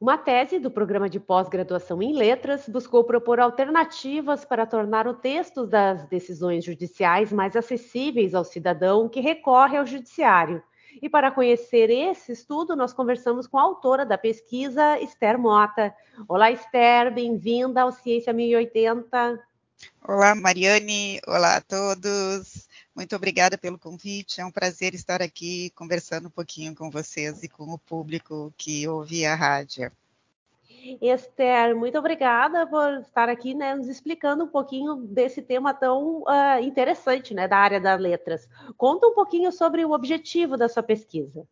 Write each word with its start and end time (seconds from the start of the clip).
Uma 0.00 0.18
tese 0.18 0.58
do 0.58 0.70
programa 0.70 1.08
de 1.08 1.18
pós-graduação 1.18 2.02
em 2.02 2.14
letras 2.14 2.68
buscou 2.68 3.04
propor 3.04 3.40
alternativas 3.40 4.44
para 4.44 4.66
tornar 4.66 5.06
o 5.06 5.14
texto 5.14 5.66
das 5.66 6.04
decisões 6.06 6.64
judiciais 6.64 7.32
mais 7.32 7.56
acessíveis 7.56 8.34
ao 8.34 8.44
cidadão 8.44 9.08
que 9.08 9.20
recorre 9.20 9.76
ao 9.76 9.86
judiciário 9.86 10.62
e 11.02 11.08
para 11.08 11.30
conhecer 11.30 11.90
esse 11.90 12.32
estudo, 12.32 12.74
nós 12.74 12.92
conversamos 12.92 13.46
com 13.46 13.58
a 13.58 13.62
autora 13.62 14.06
da 14.06 14.16
pesquisa, 14.16 14.98
Esther 15.00 15.38
Mota. 15.38 15.94
Olá, 16.26 16.50
Esther, 16.50 17.12
bem-vinda 17.12 17.82
ao 17.82 17.92
Ciência 17.92 18.32
1080. 18.32 19.38
Olá, 20.06 20.34
Mariane. 20.34 21.20
Olá 21.26 21.56
a 21.56 21.60
todos. 21.60 22.68
Muito 22.94 23.14
obrigada 23.14 23.58
pelo 23.58 23.78
convite. 23.78 24.40
É 24.40 24.44
um 24.46 24.50
prazer 24.50 24.94
estar 24.94 25.20
aqui 25.20 25.70
conversando 25.70 26.28
um 26.28 26.30
pouquinho 26.30 26.74
com 26.74 26.90
vocês 26.90 27.42
e 27.42 27.48
com 27.48 27.64
o 27.64 27.78
público 27.78 28.52
que 28.56 28.86
ouve 28.88 29.26
a 29.26 29.34
rádio. 29.34 29.90
Esther, 31.00 31.74
muito 31.74 31.98
obrigada 31.98 32.66
por 32.66 33.00
estar 33.00 33.28
aqui, 33.28 33.54
né, 33.54 33.74
nos 33.74 33.88
explicando 33.88 34.44
um 34.44 34.48
pouquinho 34.48 34.94
desse 34.94 35.42
tema 35.42 35.74
tão 35.74 36.22
uh, 36.22 36.60
interessante, 36.62 37.34
né, 37.34 37.48
da 37.48 37.58
área 37.58 37.80
das 37.80 38.00
letras. 38.00 38.48
Conta 38.76 39.08
um 39.08 39.14
pouquinho 39.14 39.50
sobre 39.50 39.84
o 39.84 39.90
objetivo 39.90 40.56
da 40.56 40.68
sua 40.68 40.82
pesquisa. 40.82 41.46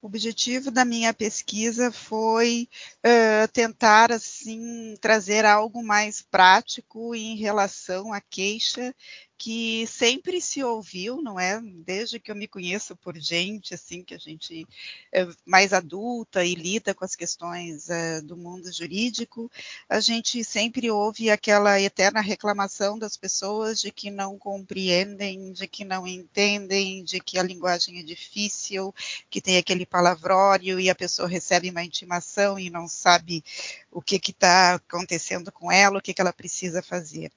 O 0.00 0.06
objetivo 0.06 0.70
da 0.70 0.84
minha 0.84 1.12
pesquisa 1.12 1.90
foi 1.90 2.68
uh, 3.04 3.48
tentar 3.52 4.12
assim 4.12 4.94
trazer 5.00 5.44
algo 5.44 5.82
mais 5.82 6.22
prático 6.22 7.14
em 7.16 7.36
relação 7.36 8.12
à 8.12 8.20
queixa 8.20 8.94
que 9.38 9.86
sempre 9.86 10.40
se 10.40 10.64
ouviu, 10.64 11.22
não 11.22 11.38
é? 11.38 11.60
Desde 11.62 12.18
que 12.18 12.28
eu 12.30 12.34
me 12.34 12.48
conheço 12.48 12.96
por 12.96 13.16
gente, 13.16 13.72
assim, 13.72 14.02
que 14.02 14.12
a 14.12 14.18
gente 14.18 14.66
é 15.12 15.28
mais 15.46 15.72
adulta 15.72 16.44
e 16.44 16.56
lida 16.56 16.92
com 16.92 17.04
as 17.04 17.14
questões 17.14 17.88
é, 17.88 18.20
do 18.20 18.36
mundo 18.36 18.70
jurídico, 18.72 19.48
a 19.88 20.00
gente 20.00 20.42
sempre 20.42 20.90
ouve 20.90 21.30
aquela 21.30 21.80
eterna 21.80 22.20
reclamação 22.20 22.98
das 22.98 23.16
pessoas 23.16 23.80
de 23.80 23.92
que 23.92 24.10
não 24.10 24.36
compreendem, 24.36 25.52
de 25.52 25.68
que 25.68 25.84
não 25.84 26.04
entendem, 26.04 27.04
de 27.04 27.20
que 27.20 27.38
a 27.38 27.42
linguagem 27.42 28.00
é 28.00 28.02
difícil, 28.02 28.92
que 29.30 29.40
tem 29.40 29.56
aquele 29.56 29.86
palavrório 29.86 30.80
e 30.80 30.90
a 30.90 30.94
pessoa 30.96 31.28
recebe 31.28 31.70
uma 31.70 31.84
intimação 31.84 32.58
e 32.58 32.70
não 32.70 32.88
sabe 32.88 33.44
o 33.92 34.02
que 34.02 34.16
está 34.16 34.74
acontecendo 34.74 35.52
com 35.52 35.70
ela, 35.70 35.98
o 35.98 36.02
que, 36.02 36.12
que 36.12 36.20
ela 36.20 36.32
precisa 36.32 36.82
fazer. 36.82 37.30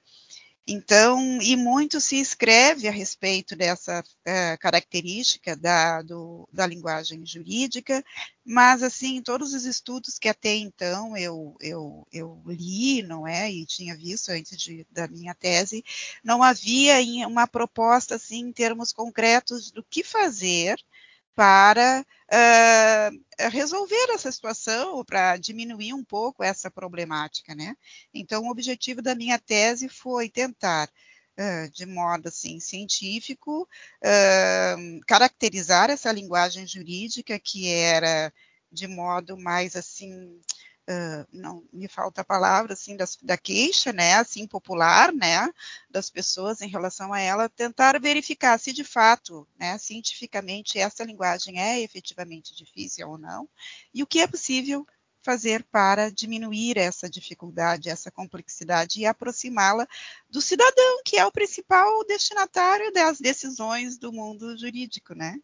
Então, 0.67 1.41
e 1.41 1.55
muito 1.55 1.99
se 1.99 2.17
escreve 2.19 2.87
a 2.87 2.91
respeito 2.91 3.55
dessa 3.55 4.01
uh, 4.01 4.57
característica 4.59 5.55
da, 5.55 6.01
do, 6.03 6.47
da 6.53 6.67
linguagem 6.67 7.25
jurídica, 7.25 8.03
mas, 8.45 8.83
assim, 8.83 9.21
todos 9.21 9.53
os 9.53 9.65
estudos 9.65 10.19
que 10.19 10.29
até 10.29 10.55
então 10.55 11.17
eu, 11.17 11.55
eu, 11.59 12.07
eu 12.13 12.41
li, 12.45 13.01
não 13.01 13.27
é, 13.27 13.51
e 13.51 13.65
tinha 13.65 13.97
visto 13.97 14.29
antes 14.29 14.55
de, 14.57 14.85
da 14.91 15.07
minha 15.07 15.33
tese, 15.33 15.83
não 16.23 16.43
havia 16.43 17.01
uma 17.27 17.47
proposta, 17.47 18.15
assim, 18.15 18.39
em 18.39 18.53
termos 18.53 18.93
concretos 18.93 19.71
do 19.71 19.83
que 19.83 20.03
fazer 20.03 20.79
para 21.35 22.05
uh, 22.31 23.49
resolver 23.49 24.11
essa 24.11 24.31
situação, 24.31 25.03
para 25.05 25.37
diminuir 25.37 25.93
um 25.93 26.03
pouco 26.03 26.43
essa 26.43 26.69
problemática, 26.69 27.55
né? 27.55 27.75
Então, 28.13 28.43
o 28.43 28.51
objetivo 28.51 29.01
da 29.01 29.15
minha 29.15 29.39
tese 29.39 29.87
foi 29.87 30.29
tentar, 30.29 30.89
uh, 31.39 31.71
de 31.71 31.85
modo 31.85 32.27
assim 32.27 32.59
científico, 32.59 33.63
uh, 33.63 34.99
caracterizar 35.07 35.89
essa 35.89 36.11
linguagem 36.11 36.67
jurídica 36.67 37.39
que 37.39 37.69
era 37.69 38.33
de 38.71 38.87
modo 38.87 39.37
mais 39.37 39.75
assim 39.75 40.39
Não 41.31 41.63
me 41.71 41.87
falta 41.87 42.21
a 42.21 42.25
palavra 42.25 42.73
assim 42.73 42.95
das, 42.95 43.17
da 43.21 43.37
queixa, 43.37 43.91
né, 43.93 44.15
assim 44.15 44.47
popular, 44.47 45.13
né, 45.13 45.49
das 45.89 46.09
pessoas 46.09 46.61
em 46.61 46.67
relação 46.67 47.13
a 47.13 47.19
ela, 47.19 47.49
tentar 47.49 47.99
verificar 47.99 48.59
se 48.59 48.73
de 48.73 48.83
fato, 48.83 49.47
né, 49.59 49.77
cientificamente 49.77 50.79
essa 50.79 51.03
linguagem 51.03 51.59
é 51.59 51.79
efetivamente 51.81 52.55
difícil 52.55 53.09
ou 53.09 53.17
não, 53.17 53.49
e 53.93 54.03
o 54.03 54.07
que 54.07 54.19
é 54.19 54.27
possível 54.27 54.85
fazer 55.23 55.63
para 55.71 56.11
diminuir 56.11 56.77
essa 56.77 57.09
dificuldade, 57.09 57.89
essa 57.89 58.09
complexidade 58.09 58.99
e 58.99 59.05
aproximá-la 59.05 59.87
do 60.29 60.41
cidadão, 60.41 61.01
que 61.05 61.17
é 61.17 61.25
o 61.25 61.31
principal 61.31 62.03
destinatário 62.05 62.91
das 62.91 63.19
decisões 63.19 63.97
do 63.97 64.11
mundo 64.11 64.57
jurídico, 64.57 65.13
né? 65.13 65.39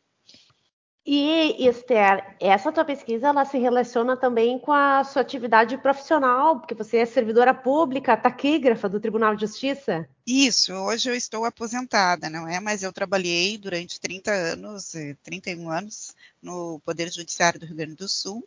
E, 1.09 1.65
Esther, 1.65 2.35
essa 2.37 2.69
tua 2.69 2.83
pesquisa 2.83 3.27
ela 3.27 3.45
se 3.45 3.57
relaciona 3.57 4.17
também 4.17 4.59
com 4.59 4.73
a 4.73 5.05
sua 5.05 5.21
atividade 5.21 5.77
profissional, 5.77 6.59
porque 6.59 6.75
você 6.75 6.97
é 6.97 7.05
servidora 7.05 7.53
pública, 7.53 8.17
taquígrafa 8.17 8.89
do 8.89 8.99
Tribunal 8.99 9.33
de 9.33 9.39
Justiça? 9.47 10.05
Isso, 10.25 10.73
hoje 10.73 11.09
eu 11.09 11.15
estou 11.15 11.45
aposentada, 11.45 12.29
não 12.29 12.45
é? 12.45 12.59
Mas 12.59 12.83
eu 12.83 12.91
trabalhei 12.91 13.57
durante 13.57 14.01
30 14.01 14.31
anos, 14.31 14.91
31 15.23 15.71
eh, 15.71 15.77
anos, 15.77 16.13
no 16.41 16.81
Poder 16.81 17.09
Judiciário 17.09 17.57
do 17.57 17.65
Rio 17.65 17.77
Grande 17.77 17.95
do 17.95 18.09
Sul, 18.09 18.45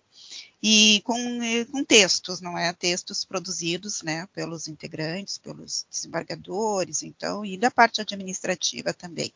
e 0.62 1.00
com, 1.06 1.16
eh, 1.42 1.64
com 1.64 1.82
textos, 1.82 2.42
não 2.42 2.58
é? 2.58 2.74
Textos 2.74 3.24
produzidos, 3.24 4.02
né, 4.02 4.28
pelos 4.34 4.68
integrantes, 4.68 5.38
pelos 5.38 5.86
desembargadores, 5.90 7.02
então, 7.02 7.42
e 7.42 7.56
da 7.56 7.70
parte 7.70 8.02
administrativa 8.02 8.92
também. 8.92 9.32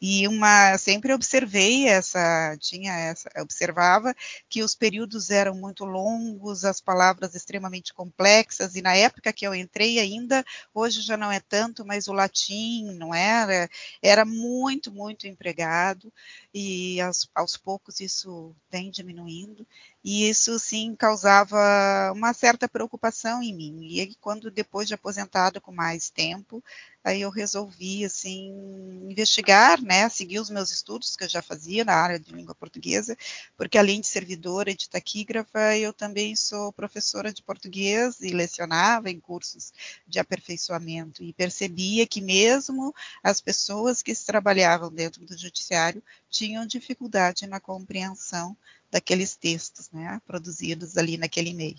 E 0.00 0.28
uma 0.28 0.78
sempre 0.78 1.12
observei 1.12 1.88
essa, 1.88 2.56
tinha 2.60 2.92
essa, 2.92 3.28
observava 3.40 4.14
que 4.48 4.62
os 4.62 4.74
períodos 4.74 5.30
eram 5.30 5.56
muito 5.56 5.84
longos, 5.84 6.64
as 6.64 6.80
palavras 6.80 7.34
extremamente 7.34 7.92
complexas, 7.92 8.76
e 8.76 8.82
na 8.82 8.94
época 8.94 9.32
que 9.32 9.44
eu 9.46 9.54
entrei 9.54 9.98
ainda, 9.98 10.44
hoje 10.72 11.00
já 11.00 11.16
não 11.16 11.32
é 11.32 11.40
tanto, 11.40 11.84
mas 11.84 12.06
o 12.06 12.12
latim, 12.12 12.92
não 12.92 13.12
era, 13.12 13.68
era 14.00 14.24
muito, 14.24 14.92
muito 14.92 15.26
empregado, 15.26 16.12
e 16.54 17.00
aos, 17.00 17.28
aos 17.34 17.56
poucos 17.56 17.98
isso 18.00 18.54
vem 18.70 18.90
diminuindo, 18.90 19.66
e 20.04 20.28
isso 20.28 20.58
sim 20.58 20.94
causava 20.96 22.12
uma 22.14 22.32
certa 22.32 22.68
preocupação 22.68 23.42
em 23.42 23.54
mim. 23.54 23.78
E 23.82 24.00
aí, 24.00 24.14
quando 24.20 24.50
depois 24.50 24.86
de 24.86 24.94
aposentado 24.94 25.60
com 25.60 25.72
mais 25.72 26.08
tempo, 26.08 26.62
aí 27.02 27.20
eu 27.22 27.30
resolvi 27.30 28.04
assim 28.04 28.50
investigar, 29.10 29.80
né, 29.82 30.08
seguir 30.08 30.38
os 30.38 30.50
meus 30.50 30.70
estudos 30.70 31.16
que 31.16 31.24
eu 31.24 31.28
já 31.28 31.42
fazia 31.42 31.84
na 31.84 31.94
área 31.94 32.18
de 32.18 32.32
língua 32.32 32.54
portuguesa, 32.54 33.16
porque 33.56 33.78
além 33.78 34.00
de 34.00 34.06
servidora 34.06 34.70
e 34.70 34.76
de 34.76 34.88
taquígrafa, 34.88 35.76
eu 35.76 35.92
também 35.92 36.36
sou 36.36 36.72
professora 36.72 37.32
de 37.32 37.42
português 37.42 38.20
e 38.20 38.30
lecionava 38.30 39.10
em 39.10 39.18
cursos 39.18 39.72
de 40.06 40.18
aperfeiçoamento 40.18 41.22
e 41.22 41.32
percebia 41.32 42.06
que 42.06 42.20
mesmo 42.20 42.94
as 43.22 43.40
pessoas 43.40 44.02
que 44.02 44.14
trabalhavam 44.14 44.90
dentro 44.92 45.24
do 45.24 45.36
judiciário 45.36 46.02
tinham 46.30 46.66
dificuldade 46.66 47.46
na 47.46 47.58
compreensão 47.60 48.56
daqueles 48.90 49.36
textos, 49.36 49.90
né, 49.90 50.20
produzidos 50.26 50.96
ali 50.96 51.16
naquele 51.16 51.52
meio. 51.52 51.78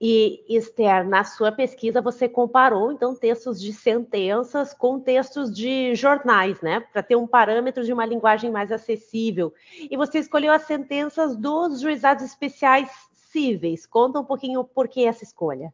E, 0.00 0.44
Esther, 0.48 1.08
na 1.08 1.24
sua 1.24 1.50
pesquisa 1.50 2.02
você 2.02 2.28
comparou, 2.28 2.92
então, 2.92 3.14
textos 3.14 3.58
de 3.58 3.72
sentenças 3.72 4.74
com 4.74 5.00
textos 5.00 5.52
de 5.52 5.94
jornais, 5.94 6.60
né? 6.60 6.80
Para 6.80 7.02
ter 7.02 7.16
um 7.16 7.26
parâmetro 7.26 7.82
de 7.82 7.92
uma 7.92 8.04
linguagem 8.04 8.50
mais 8.50 8.70
acessível. 8.70 9.54
E 9.78 9.96
você 9.96 10.18
escolheu 10.18 10.52
as 10.52 10.66
sentenças 10.66 11.34
dos 11.34 11.80
juizados 11.80 12.24
especiais 12.24 12.90
cíveis. 13.32 13.86
Conta 13.86 14.20
um 14.20 14.24
pouquinho 14.24 14.62
por 14.64 14.86
que 14.86 15.06
essa 15.06 15.24
escolha. 15.24 15.72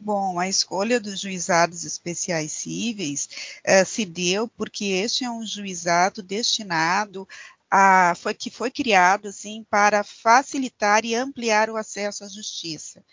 Bom, 0.00 0.38
a 0.38 0.48
escolha 0.48 1.00
dos 1.00 1.18
juizados 1.18 1.84
especiais 1.84 2.52
cíveis 2.52 3.28
uh, 3.66 3.84
se 3.84 4.04
deu 4.04 4.46
porque 4.46 4.84
este 4.84 5.24
é 5.24 5.30
um 5.30 5.44
juizado 5.44 6.22
destinado 6.22 7.26
a, 7.70 8.14
foi, 8.16 8.34
que 8.34 8.50
foi 8.50 8.70
criado 8.70 9.28
assim 9.28 9.64
para 9.70 10.02
facilitar 10.04 11.04
e 11.04 11.14
ampliar 11.14 11.70
o 11.70 11.76
acesso 11.76 12.24
à 12.24 12.28
justiça. 12.28 13.04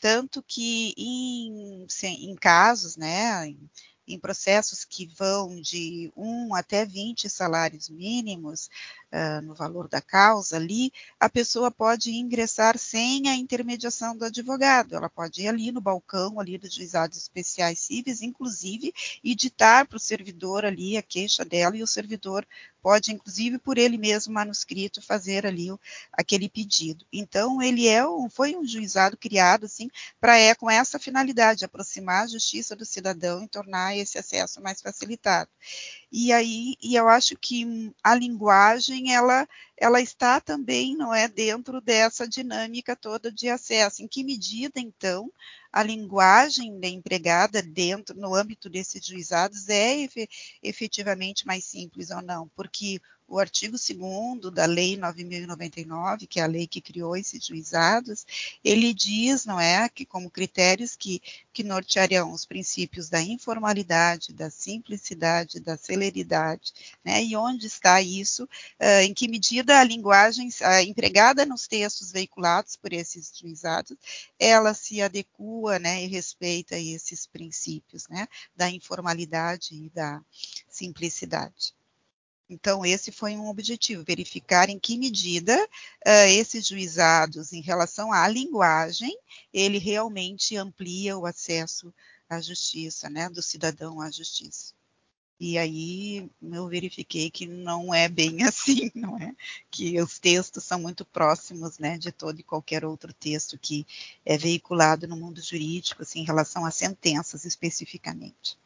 Tanto 0.00 0.42
que 0.42 0.94
em, 0.96 1.86
em 2.04 2.34
casos, 2.34 2.96
né, 2.96 3.46
em, 3.46 3.70
em 4.06 4.18
processos 4.18 4.84
que 4.84 5.06
vão 5.06 5.60
de 5.60 6.12
1 6.16 6.54
até 6.54 6.84
20 6.84 7.28
salários 7.30 7.88
mínimos 7.88 8.68
uh, 9.12 9.40
no 9.42 9.54
valor 9.54 9.88
da 9.88 10.00
causa 10.00 10.56
ali, 10.56 10.92
a 11.20 11.28
pessoa 11.28 11.70
pode 11.70 12.10
ingressar 12.10 12.76
sem 12.78 13.28
a 13.28 13.36
intermediação 13.36 14.16
do 14.16 14.24
advogado. 14.24 14.94
Ela 14.94 15.08
pode 15.08 15.42
ir 15.42 15.48
ali 15.48 15.70
no 15.70 15.80
balcão 15.80 16.40
ali 16.40 16.58
dos 16.58 16.74
juizados 16.74 17.16
especiais 17.18 17.78
cíveis, 17.78 18.22
inclusive, 18.22 18.92
e 19.22 19.34
ditar 19.34 19.86
para 19.86 19.96
o 19.96 20.00
servidor 20.00 20.64
ali 20.64 20.96
a 20.96 21.02
queixa 21.02 21.44
dela 21.44 21.76
e 21.76 21.82
o 21.82 21.86
servidor 21.86 22.46
pode, 22.82 23.12
inclusive, 23.12 23.58
por 23.58 23.78
ele 23.78 23.96
mesmo 23.96 24.34
manuscrito, 24.34 25.00
fazer 25.00 25.46
ali 25.46 25.70
o, 25.70 25.78
aquele 26.12 26.48
pedido. 26.48 27.06
Então, 27.12 27.62
ele 27.62 27.86
é 27.86 28.06
um, 28.06 28.28
foi 28.28 28.56
um 28.56 28.66
juizado 28.66 29.16
criado 29.16 29.64
assim 29.66 29.88
para 30.20 30.36
é 30.38 30.54
com 30.54 30.70
essa 30.70 30.98
finalidade, 30.98 31.64
aproximar 31.64 32.24
a 32.24 32.26
justiça 32.26 32.74
do 32.74 32.84
cidadão 32.84 33.44
e 33.44 33.48
tornar 33.48 33.96
esse 33.96 34.18
acesso 34.18 34.60
mais 34.60 34.80
facilitado. 34.82 35.50
E 36.12 36.30
aí, 36.30 36.76
e 36.82 36.94
eu 36.94 37.08
acho 37.08 37.34
que 37.36 37.90
a 38.04 38.14
linguagem, 38.14 39.14
ela, 39.14 39.48
ela 39.78 40.00
está 40.00 40.40
também, 40.40 40.94
não 40.94 41.14
é, 41.14 41.26
dentro 41.26 41.80
dessa 41.80 42.28
dinâmica 42.28 42.94
toda 42.94 43.32
de 43.32 43.48
acesso. 43.48 44.02
Em 44.02 44.06
que 44.06 44.22
medida, 44.22 44.78
então, 44.78 45.32
a 45.72 45.82
linguagem 45.82 46.78
da 46.78 46.86
empregada 46.86 47.62
dentro, 47.62 48.14
no 48.14 48.34
âmbito 48.34 48.68
desses 48.68 49.04
juizados, 49.04 49.70
é 49.70 50.06
efetivamente 50.62 51.46
mais 51.46 51.64
simples 51.64 52.10
ou 52.10 52.20
não? 52.20 52.46
Porque 52.54 53.00
o 53.32 53.38
artigo 53.38 53.78
2 53.78 54.52
da 54.52 54.66
Lei 54.66 54.94
9.099, 54.94 56.26
que 56.26 56.38
é 56.38 56.42
a 56.42 56.46
lei 56.46 56.66
que 56.66 56.82
criou 56.82 57.16
esses 57.16 57.42
juizados, 57.42 58.26
ele 58.62 58.92
diz, 58.92 59.46
não 59.46 59.58
é, 59.58 59.88
que 59.88 60.04
como 60.04 60.30
critérios 60.30 60.94
que, 60.94 61.22
que 61.50 61.64
norteariam 61.64 62.30
os 62.30 62.44
princípios 62.44 63.08
da 63.08 63.22
informalidade, 63.22 64.34
da 64.34 64.50
simplicidade, 64.50 65.60
da 65.60 65.78
celeridade, 65.78 66.74
né, 67.02 67.24
e 67.24 67.34
onde 67.34 67.66
está 67.66 68.02
isso, 68.02 68.44
uh, 68.44 69.00
em 69.02 69.14
que 69.14 69.26
medida 69.26 69.80
a 69.80 69.84
linguagem 69.84 70.48
uh, 70.48 70.86
empregada 70.86 71.46
nos 71.46 71.66
textos 71.66 72.12
veiculados 72.12 72.76
por 72.76 72.92
esses 72.92 73.32
juizados, 73.34 73.96
ela 74.38 74.74
se 74.74 75.00
adequa, 75.00 75.78
né, 75.78 76.04
e 76.04 76.06
respeita 76.06 76.78
esses 76.78 77.26
princípios, 77.26 78.06
né, 78.08 78.28
da 78.54 78.68
informalidade 78.68 79.74
e 79.74 79.88
da 79.88 80.20
simplicidade. 80.68 81.72
Então, 82.48 82.84
esse 82.84 83.10
foi 83.10 83.36
um 83.36 83.48
objetivo, 83.48 84.04
verificar 84.04 84.68
em 84.68 84.78
que 84.78 84.98
medida 84.98 85.56
uh, 86.06 86.28
esses 86.28 86.66
juizados, 86.66 87.52
em 87.52 87.62
relação 87.62 88.12
à 88.12 88.28
linguagem, 88.28 89.16
ele 89.52 89.78
realmente 89.78 90.56
amplia 90.56 91.16
o 91.16 91.24
acesso 91.26 91.92
à 92.28 92.40
justiça, 92.40 93.08
né, 93.08 93.28
do 93.30 93.42
cidadão 93.42 94.00
à 94.00 94.10
justiça. 94.10 94.74
E 95.44 95.58
aí 95.58 96.30
eu 96.40 96.68
verifiquei 96.68 97.28
que 97.28 97.48
não 97.48 97.92
é 97.92 98.08
bem 98.08 98.42
assim, 98.46 98.92
não 98.94 99.18
é? 99.18 99.34
Que 99.70 100.00
os 100.00 100.18
textos 100.18 100.62
são 100.62 100.80
muito 100.80 101.04
próximos, 101.04 101.78
né, 101.78 101.98
de 101.98 102.12
todo 102.12 102.38
e 102.38 102.44
qualquer 102.44 102.84
outro 102.84 103.12
texto 103.12 103.58
que 103.58 103.84
é 104.24 104.38
veiculado 104.38 105.08
no 105.08 105.16
mundo 105.16 105.42
jurídico, 105.42 106.02
assim, 106.02 106.20
em 106.20 106.24
relação 106.24 106.64
a 106.64 106.70
sentenças 106.70 107.44
especificamente. 107.44 108.56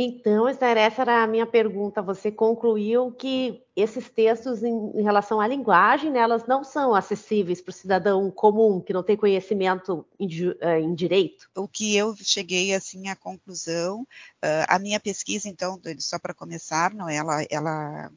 Então, 0.00 0.46
essa 0.46 0.64
era 1.02 1.24
a 1.24 1.26
minha 1.26 1.44
pergunta. 1.44 2.00
Você 2.00 2.30
concluiu 2.30 3.10
que 3.10 3.60
esses 3.74 4.08
textos, 4.08 4.62
em, 4.62 5.02
relação 5.02 5.40
à 5.40 5.48
linguagem, 5.48 6.12
né, 6.12 6.20
elas 6.20 6.46
não 6.46 6.62
são 6.62 6.94
acessíveis 6.94 7.60
para 7.60 7.70
o 7.70 7.74
cidadão 7.74 8.30
comum, 8.30 8.80
que 8.80 8.92
não 8.92 9.02
tem 9.02 9.16
conhecimento 9.16 10.06
em, 10.16 10.28
eh, 10.60 10.80
em, 10.82 10.94
direito? 10.94 11.50
O 11.56 11.66
que 11.66 11.96
eu 11.96 12.14
cheguei, 12.16 12.72
assim, 12.72 13.08
à 13.08 13.16
conclusão, 13.16 14.02
uh, 14.02 14.66
a 14.68 14.78
minha 14.78 15.00
pesquisa, 15.00 15.48
então, 15.48 15.80
só 15.98 16.16
para 16.16 16.32
começar, 16.32 16.94
não, 16.94 17.08
ela, 17.08 17.44
ela 17.50 18.08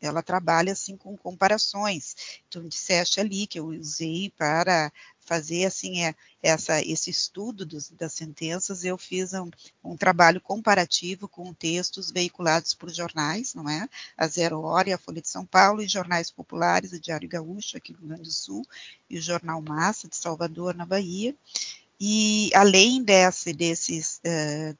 ela 0.00 0.22
trabalha 0.22 0.72
assim 0.72 0.96
com 0.96 1.16
comparações. 1.16 2.14
Tu 2.50 2.62
me 2.62 2.68
disseste 2.68 3.20
ali 3.20 3.46
que 3.46 3.58
eu 3.58 3.66
usei 3.66 4.30
para 4.36 4.92
fazer 5.26 5.66
assim 5.66 6.04
é, 6.04 6.14
essa, 6.42 6.80
esse 6.80 7.10
estudo 7.10 7.66
dos, 7.66 7.90
das 7.90 8.12
sentenças, 8.12 8.84
eu 8.84 8.96
fiz 8.96 9.34
um, 9.34 9.50
um, 9.84 9.96
trabalho 9.96 10.40
comparativo 10.40 11.28
com 11.28 11.52
textos 11.52 12.10
veiculados 12.10 12.72
por 12.72 12.90
jornais, 12.90 13.52
não 13.52 13.68
é? 13.68 13.88
A 14.16 14.28
Zero 14.28 14.60
Hora 14.62 14.88
e 14.88 14.92
a 14.92 14.98
Folha 14.98 15.20
de 15.20 15.28
São 15.28 15.44
Paulo, 15.44 15.82
e 15.82 15.88
jornais 15.88 16.30
populares, 16.30 16.92
o 16.92 17.00
Diário 17.00 17.28
Gaúcho, 17.28 17.76
aqui 17.76 17.92
no 17.92 17.98
Rio 17.98 18.08
Grande 18.08 18.22
do 18.22 18.32
Sul, 18.32 18.64
e 19.10 19.18
o 19.18 19.22
Jornal 19.22 19.60
Massa, 19.60 20.08
de 20.08 20.16
Salvador, 20.16 20.74
na 20.74 20.86
Bahia. 20.86 21.34
E 22.00 22.50
além 22.54 23.02
desse, 23.02 23.52
desses 23.52 24.20
uh, 24.24 24.78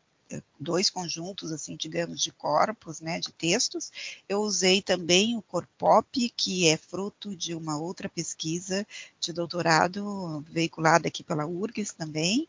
dois 0.58 0.90
conjuntos, 0.90 1.52
assim, 1.52 1.76
digamos, 1.76 2.20
de 2.20 2.32
corpos, 2.32 3.00
né, 3.00 3.20
de 3.20 3.32
textos. 3.32 3.92
Eu 4.28 4.40
usei 4.40 4.82
também 4.82 5.36
o 5.36 5.42
Corpop, 5.42 6.28
que 6.30 6.68
é 6.68 6.76
fruto 6.76 7.36
de 7.36 7.54
uma 7.54 7.78
outra 7.78 8.08
pesquisa 8.08 8.86
de 9.20 9.32
doutorado 9.32 10.44
veiculada 10.48 11.08
aqui 11.08 11.22
pela 11.22 11.46
URGS 11.46 11.92
também, 11.92 12.48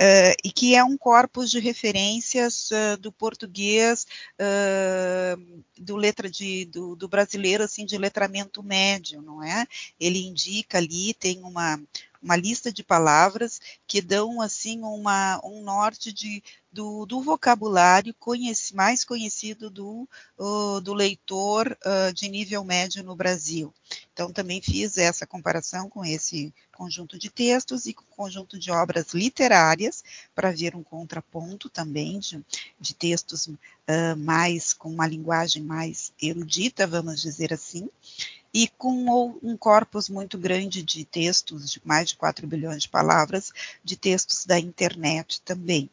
uh, 0.00 0.34
e 0.42 0.50
que 0.50 0.74
é 0.74 0.82
um 0.82 0.96
corpus 0.96 1.50
de 1.50 1.58
referências 1.58 2.70
uh, 2.70 2.96
do 2.98 3.12
português, 3.12 4.06
uh, 4.40 5.62
do 5.78 5.96
letra 5.96 6.30
de, 6.30 6.64
do, 6.66 6.96
do 6.96 7.08
brasileiro, 7.08 7.62
assim, 7.62 7.84
de 7.84 7.98
letramento 7.98 8.62
médio, 8.62 9.20
não 9.20 9.42
é? 9.42 9.66
Ele 9.98 10.24
indica 10.24 10.78
ali, 10.78 11.14
tem 11.14 11.42
uma 11.42 11.80
uma 12.24 12.36
lista 12.36 12.72
de 12.72 12.82
palavras 12.82 13.60
que 13.86 14.00
dão 14.00 14.40
assim 14.40 14.80
uma, 14.80 15.38
um 15.44 15.62
norte 15.62 16.10
de, 16.10 16.42
do, 16.72 17.04
do 17.04 17.20
vocabulário 17.20 18.14
conhece, 18.18 18.74
mais 18.74 19.04
conhecido 19.04 19.68
do, 19.68 20.08
uh, 20.38 20.80
do 20.80 20.94
leitor 20.94 21.76
uh, 21.84 22.12
de 22.14 22.28
nível 22.28 22.64
médio 22.64 23.04
no 23.04 23.14
Brasil. 23.14 23.72
Então, 24.12 24.32
também 24.32 24.62
fiz 24.62 24.96
essa 24.96 25.26
comparação 25.26 25.90
com 25.90 26.02
esse 26.02 26.52
conjunto 26.72 27.18
de 27.18 27.28
textos 27.28 27.84
e 27.84 27.92
com 27.92 28.02
o 28.02 28.16
conjunto 28.16 28.58
de 28.58 28.70
obras 28.70 29.12
literárias, 29.12 30.02
para 30.34 30.50
ver 30.50 30.74
um 30.74 30.82
contraponto 30.82 31.68
também 31.68 32.18
de, 32.18 32.42
de 32.80 32.94
textos 32.94 33.46
uh, 33.48 34.16
mais, 34.16 34.72
com 34.72 34.88
uma 34.88 35.06
linguagem 35.06 35.62
mais 35.62 36.10
erudita, 36.20 36.86
vamos 36.86 37.20
dizer 37.20 37.52
assim 37.52 37.88
e 38.54 38.68
com 38.68 39.36
um 39.42 39.56
corpus 39.56 40.08
muito 40.08 40.38
grande 40.38 40.80
de 40.80 41.04
textos, 41.04 41.72
de 41.72 41.82
mais 41.84 42.10
de 42.10 42.16
4 42.16 42.46
bilhões 42.46 42.84
de 42.84 42.88
palavras, 42.88 43.52
de 43.82 43.96
textos 43.96 44.46
da 44.46 44.58
internet 44.60 45.42
também. 45.42 45.90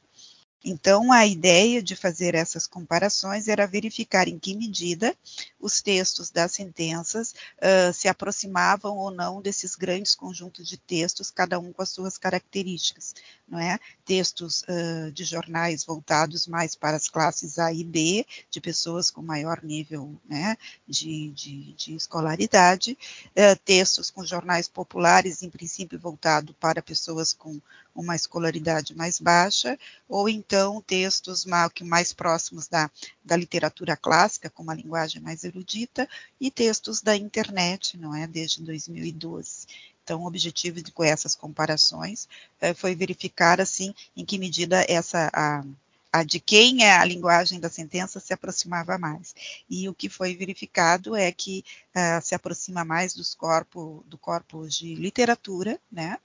Então, 0.64 1.12
a 1.12 1.26
ideia 1.26 1.82
de 1.82 1.96
fazer 1.96 2.36
essas 2.36 2.68
comparações 2.68 3.48
era 3.48 3.66
verificar 3.66 4.28
em 4.28 4.38
que 4.38 4.56
medida 4.56 5.16
os 5.60 5.82
textos 5.82 6.30
das 6.30 6.52
sentenças 6.52 7.34
uh, 7.58 7.92
se 7.92 8.08
aproximavam 8.08 8.96
ou 8.96 9.10
não 9.10 9.42
desses 9.42 9.76
grandes 9.76 10.14
conjuntos 10.14 10.68
de 10.68 10.78
textos, 10.78 11.32
cada 11.32 11.58
um 11.58 11.74
com 11.74 11.82
as 11.82 11.90
suas 11.90 12.16
características, 12.16 13.16
não 13.52 13.60
é? 13.60 13.78
Textos 14.06 14.64
uh, 14.64 15.12
de 15.12 15.26
jornais 15.26 15.84
voltados 15.84 16.48
mais 16.48 16.74
para 16.74 16.96
as 16.96 17.10
classes 17.10 17.60
A 17.60 17.74
e 17.74 17.84
B, 17.84 18.26
de 18.50 18.62
pessoas 18.62 19.12
com 19.12 19.22
maior 19.22 19.62
nível 19.62 20.16
né, 20.28 20.58
de, 20.88 21.28
de, 21.32 21.74
de 21.74 21.96
escolaridade, 21.96 22.98
uh, 23.32 23.60
textos 23.66 24.10
com 24.10 24.26
jornais 24.26 24.70
populares, 24.70 25.44
em 25.44 25.50
princípio 25.50 26.00
voltado 26.00 26.54
para 26.54 26.82
pessoas 26.82 27.34
com 27.34 27.60
uma 27.94 28.16
escolaridade 28.16 28.96
mais 28.96 29.20
baixa, 29.20 29.78
ou 30.08 30.30
então 30.30 30.82
textos 30.82 31.46
mais 31.82 32.14
próximos 32.14 32.70
da, 32.70 32.90
da 33.22 33.36
literatura 33.36 33.98
clássica, 33.98 34.50
com 34.50 34.64
uma 34.64 34.74
linguagem 34.74 35.22
mais 35.22 35.44
erudita, 35.44 36.08
e 36.40 36.50
textos 36.50 37.02
da 37.02 37.18
internet, 37.18 37.98
não 37.98 38.16
é, 38.16 38.26
desde 38.26 38.64
2012. 38.64 39.68
Então, 40.12 40.24
o 40.24 40.28
objetivo 40.28 40.82
com 40.92 41.06
essas 41.06 41.36
comparações 41.36 42.28
eh, 42.60 42.74
foi 42.74 42.94
verificar, 42.94 43.62
assim, 43.62 43.96
em 44.14 44.26
que 44.26 44.38
medida 44.38 44.86
essa 44.90 45.32
a, 45.34 45.64
a 46.12 46.22
de 46.22 46.38
quem 46.38 46.84
é 46.84 46.98
a 46.98 47.06
linguagem 47.06 47.62
da 47.62 47.70
sentença 47.70 48.20
se 48.20 48.34
aproximava 48.34 48.98
mais. 48.98 49.34
E 49.70 49.88
o 49.88 49.94
que 49.94 50.10
foi 50.10 50.36
verificado 50.36 51.16
é 51.16 51.32
que 51.32 51.64
uh, 51.96 52.22
se 52.22 52.36
aproxima 52.36 52.84
mais 52.84 53.14
dos 53.14 53.34
corpos, 53.34 54.04
do 54.06 54.18
corpo 54.18 54.68
de 54.68 54.96
literatura, 54.96 55.80
né, 55.90 56.18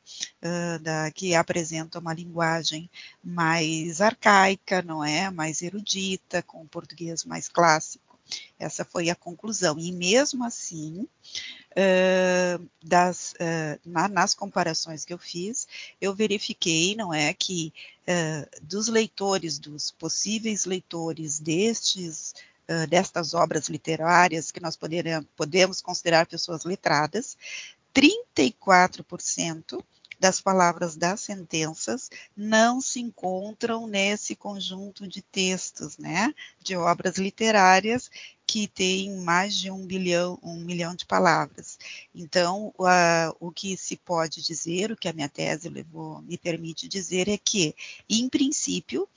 uh, 0.42 0.80
da, 0.80 1.08
que 1.12 1.36
apresenta 1.36 2.00
uma 2.00 2.12
linguagem 2.12 2.90
mais 3.22 4.00
arcaica, 4.00 4.82
não 4.82 5.04
é, 5.04 5.30
mais 5.30 5.62
erudita, 5.62 6.42
com 6.42 6.66
português 6.66 7.24
mais 7.24 7.48
clássico. 7.48 8.05
Essa 8.58 8.84
foi 8.84 9.10
a 9.10 9.14
conclusão. 9.14 9.78
E 9.78 9.92
mesmo 9.92 10.44
assim, 10.44 11.06
uh, 11.72 12.70
das, 12.82 13.32
uh, 13.34 13.80
na, 13.84 14.08
nas 14.08 14.34
comparações 14.34 15.04
que 15.04 15.12
eu 15.12 15.18
fiz, 15.18 15.68
eu 16.00 16.14
verifiquei, 16.14 16.94
não 16.96 17.12
é, 17.12 17.32
que 17.34 17.72
uh, 18.02 18.48
dos 18.62 18.88
leitores, 18.88 19.58
dos 19.58 19.90
possíveis 19.90 20.64
leitores 20.64 21.38
destes 21.38 22.34
destas 22.88 23.32
obras 23.32 23.68
literárias 23.68 24.50
que 24.50 24.58
nós 24.58 24.74
poderemos, 24.74 25.28
podemos 25.36 25.80
considerar 25.80 26.26
pessoas 26.26 26.64
letradas, 26.64 27.38
34% 27.94 29.80
das 30.18 30.40
palavras 30.40 30.96
das 30.96 31.20
sentenças 31.20 32.10
não 32.36 32.80
se 32.80 33.00
encontram 33.00 33.86
nesse 33.86 34.34
conjunto 34.34 35.06
de 35.06 35.20
textos, 35.22 35.98
né, 35.98 36.34
de 36.60 36.76
obras 36.76 37.16
literárias 37.16 38.10
que 38.46 38.68
tem 38.68 39.16
mais 39.16 39.56
de 39.56 39.70
um 39.70 39.84
bilhão, 39.84 40.38
um 40.42 40.56
milhão 40.60 40.94
de 40.94 41.04
palavras. 41.04 41.78
Então, 42.14 42.72
o 43.40 43.50
que 43.50 43.76
se 43.76 43.96
pode 43.96 44.40
dizer, 44.40 44.92
o 44.92 44.96
que 44.96 45.08
a 45.08 45.12
minha 45.12 45.28
tese 45.28 45.68
levou, 45.68 46.22
me 46.22 46.38
permite 46.38 46.86
dizer 46.86 47.28
é 47.28 47.36
que, 47.36 47.74
em 48.08 48.28
princípio, 48.28 49.08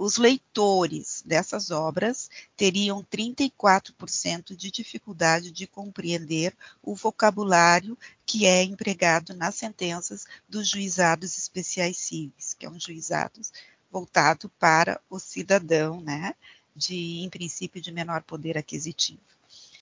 os 0.00 0.16
leitores 0.16 1.22
dessas 1.26 1.70
obras 1.70 2.30
teriam 2.56 3.04
34% 3.04 4.56
de 4.56 4.70
dificuldade 4.70 5.50
de 5.50 5.66
compreender 5.66 6.56
o 6.82 6.94
vocabulário 6.94 7.98
que 8.24 8.46
é 8.46 8.62
empregado 8.62 9.34
nas 9.34 9.56
sentenças 9.56 10.24
dos 10.48 10.66
juizados 10.66 11.36
especiais 11.36 11.98
cíveis, 11.98 12.54
que 12.54 12.64
é 12.64 12.70
um 12.70 12.80
juizado 12.80 13.42
voltado 13.92 14.48
para 14.58 14.98
o 15.10 15.18
cidadão, 15.18 16.00
né, 16.00 16.34
de, 16.74 17.18
em 17.18 17.28
princípio, 17.28 17.82
de 17.82 17.92
menor 17.92 18.22
poder 18.22 18.56
aquisitivo. 18.56 19.20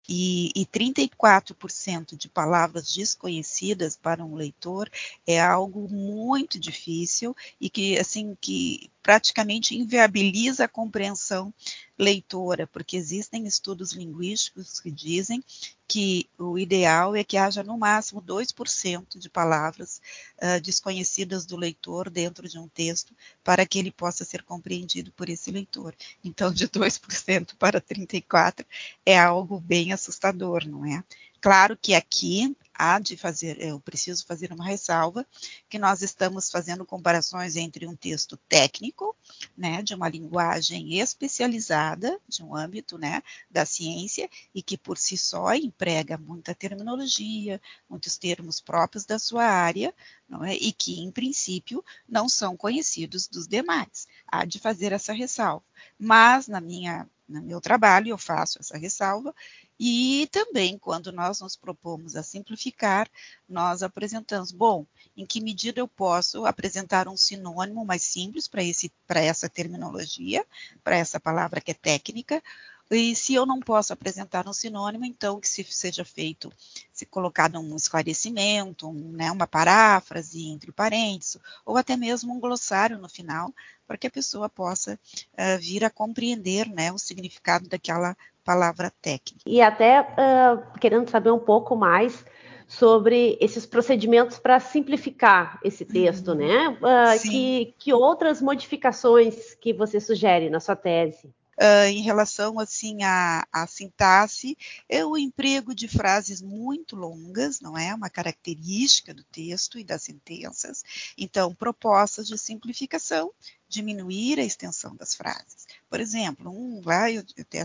E, 0.08 0.50
e 0.56 0.66
34% 0.66 2.16
de 2.16 2.28
palavras 2.28 2.92
desconhecidas 2.92 3.94
para 3.94 4.24
um 4.24 4.34
leitor 4.34 4.90
é 5.24 5.40
algo 5.40 5.88
muito 5.88 6.58
difícil 6.58 7.36
e 7.60 7.70
que 7.70 7.96
assim 7.98 8.36
que 8.40 8.87
praticamente 9.02 9.76
inviabiliza 9.76 10.64
a 10.64 10.68
compreensão 10.68 11.52
leitora, 11.98 12.66
porque 12.66 12.96
existem 12.96 13.46
estudos 13.46 13.92
linguísticos 13.92 14.78
que 14.80 14.90
dizem 14.90 15.42
que 15.86 16.28
o 16.38 16.58
ideal 16.58 17.16
é 17.16 17.24
que 17.24 17.36
haja 17.36 17.62
no 17.64 17.78
máximo 17.78 18.22
2% 18.22 19.18
de 19.18 19.30
palavras 19.30 20.00
uh, 20.36 20.60
desconhecidas 20.60 21.46
do 21.46 21.56
leitor 21.56 22.10
dentro 22.10 22.46
de 22.46 22.58
um 22.58 22.68
texto 22.68 23.14
para 23.42 23.66
que 23.66 23.78
ele 23.78 23.90
possa 23.90 24.24
ser 24.24 24.42
compreendido 24.42 25.10
por 25.12 25.28
esse 25.28 25.50
leitor. 25.50 25.94
Então, 26.22 26.52
de 26.52 26.68
2% 26.68 27.56
para 27.58 27.80
34% 27.80 28.66
é 29.04 29.18
algo 29.18 29.58
bem 29.58 29.92
assustador, 29.92 30.68
não 30.68 30.84
é? 30.84 31.02
Claro 31.40 31.76
que 31.76 31.94
aqui 31.94 32.56
há 32.74 32.98
de 33.00 33.16
fazer, 33.16 33.60
eu 33.60 33.80
preciso 33.80 34.24
fazer 34.24 34.52
uma 34.52 34.64
ressalva, 34.64 35.26
que 35.68 35.78
nós 35.78 36.00
estamos 36.00 36.48
fazendo 36.48 36.86
comparações 36.86 37.56
entre 37.56 37.86
um 37.86 37.96
texto 37.96 38.36
técnico, 38.48 39.16
né, 39.56 39.82
de 39.82 39.94
uma 39.94 40.08
linguagem 40.08 40.98
especializada, 41.00 42.20
de 42.28 42.42
um 42.42 42.54
âmbito, 42.54 42.96
né, 42.96 43.20
da 43.50 43.66
ciência, 43.66 44.30
e 44.54 44.62
que 44.62 44.78
por 44.78 44.96
si 44.96 45.16
só 45.18 45.52
emprega 45.54 46.16
muita 46.16 46.54
terminologia, 46.54 47.60
muitos 47.90 48.16
termos 48.16 48.60
próprios 48.60 49.04
da 49.04 49.18
sua 49.18 49.44
área, 49.44 49.92
não 50.28 50.44
é? 50.44 50.54
e 50.54 50.72
que, 50.72 51.00
em 51.00 51.10
princípio, 51.10 51.84
não 52.08 52.28
são 52.28 52.56
conhecidos 52.56 53.26
dos 53.26 53.48
demais. 53.48 54.06
Há 54.26 54.44
de 54.44 54.58
fazer 54.60 54.92
essa 54.92 55.12
ressalva. 55.12 55.64
Mas, 55.98 56.46
na 56.46 56.60
minha, 56.60 57.08
no 57.28 57.42
meu 57.42 57.60
trabalho, 57.60 58.08
eu 58.08 58.18
faço 58.18 58.58
essa 58.60 58.76
ressalva, 58.78 59.34
e 59.78 60.28
também, 60.32 60.76
quando 60.76 61.12
nós 61.12 61.40
nos 61.40 61.54
propomos 61.54 62.16
a 62.16 62.22
simplificar, 62.22 63.08
nós 63.48 63.82
apresentamos, 63.82 64.50
bom, 64.50 64.84
em 65.16 65.24
que 65.24 65.40
medida 65.40 65.80
eu 65.80 65.86
posso 65.86 66.44
apresentar 66.44 67.06
um 67.06 67.16
sinônimo 67.16 67.84
mais 67.84 68.02
simples 68.02 68.48
para 68.48 69.20
essa 69.20 69.48
terminologia, 69.48 70.44
para 70.82 70.96
essa 70.96 71.20
palavra 71.20 71.60
que 71.60 71.70
é 71.70 71.74
técnica, 71.74 72.42
e 72.90 73.14
se 73.14 73.34
eu 73.34 73.44
não 73.44 73.60
posso 73.60 73.92
apresentar 73.92 74.48
um 74.48 74.52
sinônimo, 74.52 75.04
então 75.04 75.38
que 75.38 75.46
se 75.46 75.62
seja 75.64 76.06
feito, 76.06 76.50
se 76.90 77.04
colocado 77.04 77.58
um 77.60 77.76
esclarecimento, 77.76 78.88
um, 78.88 79.12
né, 79.12 79.30
uma 79.30 79.46
paráfrase 79.46 80.46
entre 80.46 80.72
parênteses, 80.72 81.36
ou 81.66 81.76
até 81.76 81.96
mesmo 81.96 82.32
um 82.32 82.40
glossário 82.40 82.98
no 82.98 83.08
final, 83.08 83.52
para 83.86 83.98
que 83.98 84.06
a 84.06 84.10
pessoa 84.10 84.48
possa 84.48 84.98
uh, 85.34 85.58
vir 85.60 85.84
a 85.84 85.90
compreender 85.90 86.66
né, 86.68 86.90
o 86.90 86.98
significado 86.98 87.68
daquela 87.68 88.16
palavra 88.48 88.90
técnica. 89.02 89.42
E 89.46 89.60
até 89.60 90.00
uh, 90.00 90.78
querendo 90.80 91.10
saber 91.10 91.30
um 91.30 91.38
pouco 91.38 91.76
mais 91.76 92.24
sobre 92.66 93.36
esses 93.42 93.66
procedimentos 93.66 94.38
para 94.38 94.58
simplificar 94.58 95.58
esse 95.62 95.84
texto, 95.84 96.28
uhum. 96.28 96.36
né? 96.36 96.68
Uh, 96.68 97.22
que, 97.30 97.74
que 97.78 97.92
outras 97.92 98.40
modificações 98.40 99.54
que 99.54 99.74
você 99.74 100.00
sugere 100.00 100.48
na 100.48 100.60
sua 100.60 100.74
tese? 100.74 101.30
Uh, 101.60 101.88
em 101.88 102.02
relação 102.02 102.60
assim 102.60 103.02
à, 103.02 103.44
à, 103.52 103.66
sintaxe, 103.66 104.56
é 104.88 105.04
o 105.04 105.18
emprego 105.18 105.74
de 105.74 105.88
frases 105.88 106.40
muito 106.40 106.94
longas, 106.94 107.60
não 107.60 107.76
é? 107.76 107.92
Uma 107.92 108.08
característica 108.08 109.12
do 109.12 109.24
texto 109.24 109.76
e 109.76 109.82
das 109.82 110.04
sentenças. 110.04 110.84
Então, 111.18 111.52
propostas 111.52 112.28
de 112.28 112.38
simplificação, 112.38 113.32
diminuir 113.68 114.38
a 114.38 114.44
extensão 114.44 114.96
das 114.96 115.14
frases. 115.14 115.66
Por 115.90 116.00
exemplo, 116.00 116.50
um 116.50 116.80
lá 116.84 117.10
eu, 117.10 117.24
até 117.38 117.64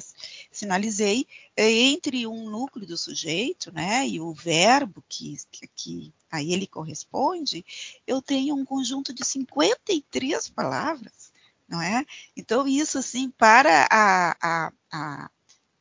sinalizei 0.52 1.26
é, 1.56 1.70
entre 1.70 2.28
um 2.28 2.50
núcleo 2.50 2.86
do 2.86 2.98
sujeito, 2.98 3.72
né, 3.72 4.08
e 4.08 4.20
o 4.20 4.34
verbo 4.34 5.04
que, 5.08 5.38
que, 5.52 5.68
que 5.68 6.14
a 6.32 6.42
ele 6.42 6.66
corresponde, 6.66 7.64
eu 8.08 8.22
tenho 8.22 8.56
um 8.56 8.66
conjunto 8.66 9.14
de 9.14 9.24
53 9.24 10.50
palavras, 10.50 11.23
não 11.68 11.82
é? 11.82 12.06
Então 12.36 12.68
isso 12.68 12.98
assim 12.98 13.30
para 13.30 13.88
a, 13.90 14.36
a, 14.42 14.72
a 14.92 15.30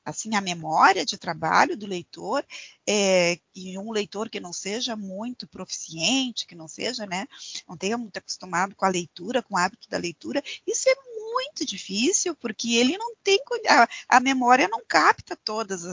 assim 0.05 0.35
a 0.35 0.41
memória 0.41 1.05
de 1.05 1.17
trabalho 1.17 1.77
do 1.77 1.87
leitor 1.87 2.45
é, 2.87 3.39
e 3.55 3.79
um 3.79 3.93
leitor 3.93 4.29
que 4.29 4.41
não 4.41 4.53
seja 4.53 4.97
muito 4.97 5.47
proficiente, 5.47 6.47
que 6.47 6.55
não 6.55 6.67
seja, 6.67 7.07
né, 7.07 7.27
não 7.69 7.77
tenha 7.77 7.97
muito 7.97 8.17
acostumado 8.17 8.75
com 8.75 8.85
a 8.85 8.89
leitura, 8.89 9.43
com 9.43 9.55
o 9.55 9.59
hábito 9.59 9.89
da 9.89 9.99
leitura, 9.99 10.43
isso 10.67 10.89
é 10.89 10.95
muito 11.33 11.65
difícil 11.65 12.35
porque 12.35 12.75
ele 12.75 12.99
não 12.99 13.15
tem 13.23 13.39
a, 13.69 13.89
a 14.09 14.21
memória 14.21 14.69
não 14.69 14.83
capta 14.87 15.37
todas 15.37 15.85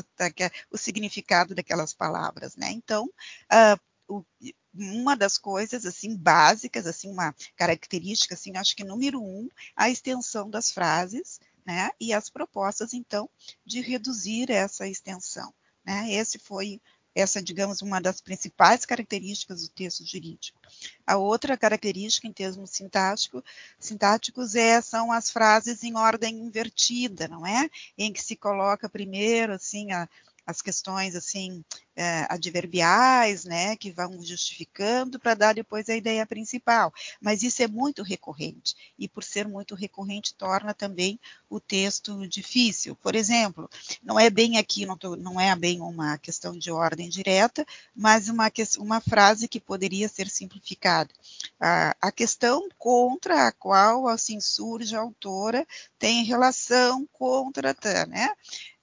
o 0.71 0.77
significado 0.77 1.55
daquelas 1.55 1.93
palavras, 1.93 2.55
né? 2.55 2.71
Então, 2.71 3.05
uh, 3.05 3.79
o, 4.07 4.25
uma 4.73 5.15
das 5.15 5.37
coisas 5.37 5.85
assim 5.85 6.15
básicas, 6.15 6.85
assim 6.85 7.09
uma 7.09 7.35
característica, 7.55 8.35
assim, 8.35 8.55
acho 8.55 8.75
que 8.75 8.83
número 8.83 9.21
um, 9.21 9.49
a 9.75 9.89
extensão 9.89 10.49
das 10.49 10.71
frases 10.71 11.39
né, 11.65 11.91
e 11.99 12.13
as 12.13 12.29
propostas, 12.29 12.93
então, 12.93 13.29
de 13.65 13.81
reduzir 13.81 14.49
essa 14.49 14.87
extensão. 14.87 15.53
Né? 15.85 16.13
Esse 16.13 16.39
foi, 16.39 16.81
essa, 17.13 17.41
digamos, 17.41 17.81
uma 17.81 17.99
das 17.99 18.21
principais 18.21 18.85
características 18.85 19.61
do 19.61 19.69
texto 19.69 20.05
jurídico. 20.05 20.59
A 21.05 21.17
outra 21.17 21.57
característica, 21.57 22.27
em 22.27 22.33
termos 22.33 22.71
sintático, 22.71 23.43
sintáticos, 23.79 24.55
é, 24.55 24.81
são 24.81 25.11
as 25.11 25.29
frases 25.29 25.83
em 25.83 25.95
ordem 25.95 26.39
invertida, 26.39 27.27
não 27.27 27.45
é? 27.45 27.69
Em 27.97 28.11
que 28.11 28.21
se 28.21 28.35
coloca 28.35 28.89
primeiro, 28.89 29.53
assim, 29.53 29.91
a, 29.91 30.09
as 30.49 30.63
questões 30.63 31.15
assim 31.15 31.63
é, 31.95 32.25
adverbiais, 32.27 33.45
né, 33.45 33.75
que 33.75 33.91
vão 33.91 34.19
justificando 34.23 35.19
para 35.19 35.35
dar 35.35 35.53
depois 35.53 35.87
a 35.89 35.95
ideia 35.95 36.25
principal. 36.25 36.91
Mas 37.21 37.43
isso 37.43 37.61
é 37.61 37.67
muito 37.67 38.01
recorrente 38.01 38.75
e 38.97 39.07
por 39.07 39.23
ser 39.23 39.47
muito 39.47 39.75
recorrente 39.75 40.33
torna 40.33 40.73
também 40.73 41.19
o 41.47 41.59
texto 41.59 42.27
difícil. 42.27 42.95
Por 42.95 43.13
exemplo, 43.13 43.69
não 44.01 44.19
é 44.19 44.27
bem 44.31 44.57
aqui, 44.57 44.87
não, 44.87 44.97
tô, 44.97 45.15
não 45.15 45.39
é 45.39 45.55
bem 45.55 45.81
uma 45.81 46.17
questão 46.17 46.57
de 46.57 46.71
ordem 46.71 47.09
direta, 47.09 47.63
mas 47.95 48.27
uma, 48.27 48.51
uma 48.79 48.99
frase 49.01 49.47
que 49.47 49.59
poderia 49.59 50.09
ser 50.09 50.29
simplificada. 50.29 51.13
A, 51.59 51.95
a 52.01 52.11
questão 52.11 52.67
contra 52.75 53.47
a 53.47 53.51
qual 53.51 54.07
assim 54.07 54.39
surge 54.39 54.95
a 54.95 54.99
autora 54.99 55.67
tem 55.99 56.23
relação 56.23 57.07
contra, 57.13 57.75
né? 58.07 58.29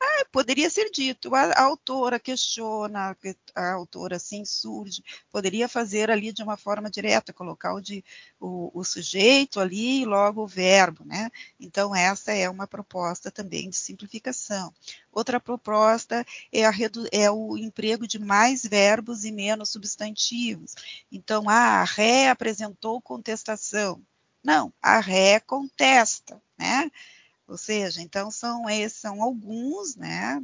Ah, 0.08 0.24
poderia 0.30 0.70
ser 0.70 0.88
dito, 0.90 1.34
a, 1.34 1.42
a 1.52 1.62
autora 1.64 2.20
questiona, 2.20 3.16
a, 3.54 3.72
autora 3.72 4.20
se 4.20 4.36
insurge, 4.36 5.02
poderia 5.32 5.68
fazer 5.68 6.10
ali 6.10 6.32
de 6.32 6.42
uma 6.44 6.56
forma 6.56 6.88
direta, 6.88 7.32
colocar 7.32 7.74
o, 7.74 7.80
de, 7.80 8.04
o, 8.38 8.70
o, 8.72 8.84
sujeito 8.84 9.58
ali 9.58 10.02
e 10.02 10.04
logo 10.04 10.44
o 10.44 10.46
verbo, 10.46 11.04
né? 11.04 11.28
Então, 11.58 11.94
essa 11.94 12.32
é 12.32 12.48
uma 12.48 12.68
proposta 12.68 13.32
também 13.32 13.68
de 13.68 13.76
simplificação. 13.76 14.72
Outra 15.10 15.40
proposta 15.40 16.24
é, 16.52 16.64
a, 16.64 16.72
é 17.10 17.30
o 17.30 17.58
emprego 17.58 18.06
de 18.06 18.18
mais 18.18 18.64
verbos 18.64 19.24
e 19.24 19.32
menos 19.32 19.70
substantivos. 19.70 20.74
Então, 21.10 21.48
ah, 21.48 21.80
a 21.80 21.84
ré 21.84 22.28
apresentou 22.30 23.02
contestação. 23.02 24.00
Não, 24.42 24.72
a 24.80 25.00
ré 25.00 25.40
contesta, 25.40 26.40
né? 26.56 26.90
Ou 27.48 27.56
seja, 27.56 28.02
então 28.02 28.30
são 28.30 28.68
esses 28.68 28.98
são 28.98 29.22
alguns, 29.22 29.94
né, 29.96 30.42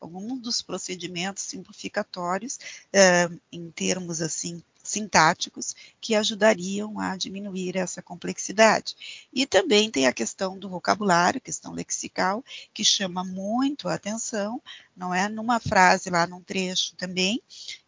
alguns 0.00 0.40
dos 0.40 0.62
procedimentos 0.62 1.42
simplificatórios 1.42 2.58
uh, 2.92 3.40
em 3.52 3.70
termos 3.70 4.20
assim 4.22 4.62
sintáticos 4.84 5.74
que 6.00 6.14
ajudariam 6.14 7.00
a 7.00 7.16
diminuir 7.16 7.76
essa 7.76 8.02
complexidade. 8.02 8.94
E 9.32 9.46
também 9.46 9.90
tem 9.90 10.06
a 10.06 10.12
questão 10.12 10.58
do 10.58 10.68
vocabulário, 10.68 11.40
questão 11.40 11.72
lexical, 11.72 12.44
que 12.72 12.84
chama 12.84 13.24
muito 13.24 13.88
a 13.88 13.94
atenção, 13.94 14.62
não 14.94 15.12
é? 15.14 15.28
Numa 15.28 15.58
frase 15.58 16.10
lá, 16.10 16.26
num 16.26 16.42
trecho 16.42 16.94
também, 16.96 17.42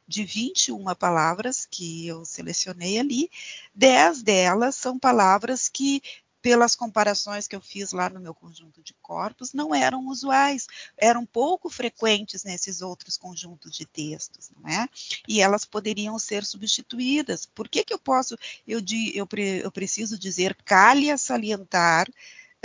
de 0.08 0.24
21 0.24 0.94
palavras 0.94 1.66
que 1.70 2.06
eu 2.06 2.24
selecionei 2.24 2.98
ali, 2.98 3.30
10 3.74 4.22
delas 4.22 4.76
são 4.76 4.98
palavras 4.98 5.68
que 5.68 6.02
pelas 6.46 6.76
comparações 6.76 7.48
que 7.48 7.56
eu 7.56 7.60
fiz 7.60 7.90
lá 7.90 8.08
no 8.08 8.20
meu 8.20 8.32
conjunto 8.32 8.80
de 8.80 8.94
corpos, 9.02 9.52
não 9.52 9.74
eram 9.74 10.06
usuais, 10.06 10.68
eram 10.96 11.26
pouco 11.26 11.68
frequentes 11.68 12.44
nesses 12.44 12.82
outros 12.82 13.16
conjuntos 13.16 13.72
de 13.72 13.84
textos, 13.84 14.52
não 14.56 14.70
é? 14.70 14.88
E 15.26 15.40
elas 15.40 15.64
poderiam 15.64 16.16
ser 16.20 16.44
substituídas. 16.44 17.46
Por 17.46 17.68
que, 17.68 17.82
que 17.82 17.92
eu 17.92 17.98
posso, 17.98 18.38
eu, 18.64 18.78
eu, 19.12 19.26
eu 19.60 19.72
preciso 19.72 20.16
dizer, 20.16 20.56
calha 20.64 21.18
salientar 21.18 22.06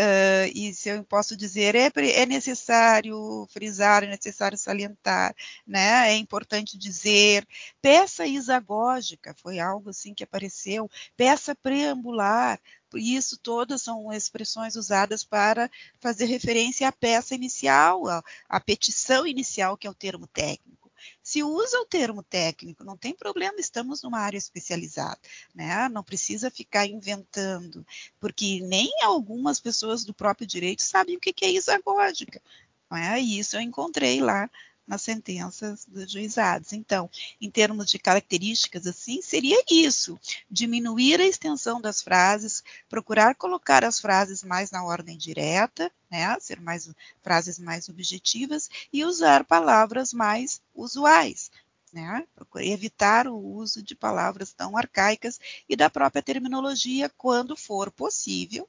Uh, 0.02 0.50
e 0.56 0.74
se 0.74 0.90
eu 0.90 1.04
posso 1.04 1.38
dizer, 1.38 1.76
é, 1.76 1.92
é, 1.96 2.26
necessário 2.26 3.46
frisar, 3.52 4.04
é 4.04 4.08
necessário 4.08 4.58
salientar, 4.58 5.36
né? 5.68 6.10
é 6.10 6.16
importante 6.16 6.76
dizer, 6.76 7.48
peça 7.80 8.26
isagógica, 8.26 9.36
foi 9.40 9.60
algo 9.60 9.92
assim 9.92 10.16
que 10.16 10.24
apareceu, 10.24 10.90
peça 11.16 11.54
preambular, 11.54 12.60
isso 12.96 13.38
todas 13.38 13.84
são 13.84 14.12
expressões 14.12 14.76
usadas 14.76 15.24
para 15.24 15.70
fazer 16.00 16.26
referência 16.26 16.88
à 16.88 16.92
peça 16.92 17.36
inicial, 17.36 18.08
à, 18.08 18.24
à 18.50 18.60
petição 18.60 19.28
inicial, 19.28 19.78
que 19.78 19.86
é 19.86 19.90
o 19.90 19.94
termo 19.94 20.26
técnico. 20.26 20.81
Se 21.24 21.44
usa 21.44 21.80
o 21.80 21.86
termo 21.86 22.24
técnico, 22.24 22.84
não 22.84 22.98
tem 22.98 23.14
problema, 23.14 23.60
estamos 23.60 24.02
numa 24.02 24.20
área 24.20 24.38
especializada, 24.38 25.20
né? 25.54 25.88
Não 25.90 26.04
precisa 26.04 26.52
ficar 26.52 26.86
inventando, 26.86 27.86
porque 28.20 28.60
nem 28.62 28.90
algumas 29.04 29.60
pessoas 29.60 30.04
do 30.04 30.14
próprio 30.14 30.48
direito 30.48 30.82
sabem 30.82 31.18
o 31.18 31.20
que 31.20 31.34
é 31.46 31.52
isagógica. 31.52 32.42
Não 32.90 32.98
é? 32.98 33.22
E 33.22 33.40
isso 33.40 33.56
eu 33.56 33.62
encontrei 33.62 34.22
lá 34.22 34.50
nas 34.88 35.02
sentenças 35.02 35.86
dos 35.86 36.12
juizados. 36.12 36.74
Então, 36.74 37.10
em 37.40 37.50
termos 37.50 37.90
de 37.90 38.00
características, 38.00 38.88
assim, 38.88 39.22
seria 39.22 39.62
isso: 39.70 40.20
diminuir 40.50 41.20
a 41.20 41.28
extensão 41.28 41.80
das 41.80 42.02
frases, 42.02 42.64
procurar 42.90 43.36
colocar 43.36 43.84
as 43.84 44.00
frases 44.00 44.44
mais 44.44 44.72
na 44.72 44.84
ordem 44.84 45.18
direta, 45.18 45.92
né, 46.10 46.38
ser 46.40 46.60
mais 46.60 46.90
frases 47.22 47.58
mais 47.58 47.88
objetivas 47.90 48.70
e 48.92 49.06
usar 49.06 49.44
palavras 49.44 50.14
mais 50.14 50.62
usuais. 50.76 51.52
Né? 51.94 52.26
evitar 52.62 53.28
o 53.28 53.36
uso 53.36 53.84
de 53.84 53.94
palavras 53.94 54.54
tão 54.54 54.78
arcaicas 54.78 55.38
e 55.68 55.76
da 55.76 55.90
própria 55.90 56.22
terminologia 56.22 57.12
quando 57.18 57.58
for 57.58 57.92
possível 57.92 58.66